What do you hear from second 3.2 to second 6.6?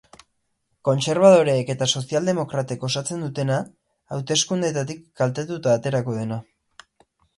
dutena, hauteskundeetatik kaltetuta aterako dena.